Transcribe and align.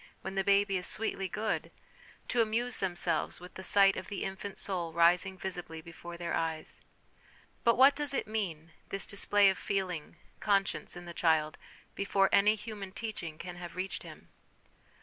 when 0.21 0.33
the 0.33 0.43
baby 0.43 0.77
is 0.77 0.87
sweetly 0.87 1.27
good, 1.29 1.69
to 2.27 2.41
amuse 2.41 2.79
themselves 2.79 3.39
with 3.39 3.53
the 3.53 3.61
sight 3.63 3.95
of 3.95 4.07
the 4.07 4.23
infant 4.23 4.57
soul 4.57 4.93
rising 4.93 5.37
visibly 5.37 5.79
before 5.79 6.17
their 6.17 6.33
eyes. 6.33 6.81
But 7.63 7.77
what 7.77 7.95
does 7.95 8.11
it 8.11 8.25
mean, 8.25 8.71
this 8.89 9.05
display 9.05 9.47
of 9.51 9.59
feeling, 9.59 10.15
conscience, 10.39 10.97
in 10.97 11.05
the 11.05 11.13
child, 11.13 11.55
before 11.93 12.29
any 12.31 12.55
human 12.55 12.91
teaching 12.93 13.37
can 13.37 13.57
have 13.57 13.75
reached 13.75 14.01
him 14.01 14.29